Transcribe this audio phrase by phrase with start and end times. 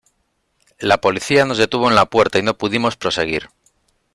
[0.79, 3.49] La policía nos detuvo en la puerta y no pudimos proseguir".